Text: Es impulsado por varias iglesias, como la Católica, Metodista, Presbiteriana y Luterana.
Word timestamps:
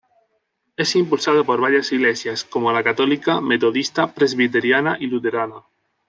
Es 0.77 0.95
impulsado 0.95 1.45
por 1.45 1.61
varias 1.61 1.91
iglesias, 1.91 2.43
como 2.43 2.71
la 2.71 2.81
Católica, 2.83 3.39
Metodista, 3.39 4.11
Presbiteriana 4.15 4.97
y 4.99 5.05
Luterana. 5.05 5.57